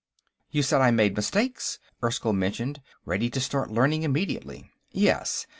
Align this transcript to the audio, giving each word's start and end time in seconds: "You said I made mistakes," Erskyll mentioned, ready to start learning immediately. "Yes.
"You 0.49 0.63
said 0.63 0.81
I 0.81 0.89
made 0.89 1.15
mistakes," 1.15 1.77
Erskyll 2.01 2.33
mentioned, 2.33 2.81
ready 3.05 3.29
to 3.29 3.39
start 3.39 3.69
learning 3.69 4.01
immediately. 4.01 4.71
"Yes. 4.91 5.45